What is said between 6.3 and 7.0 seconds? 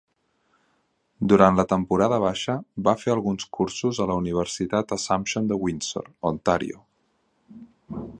(Ontario).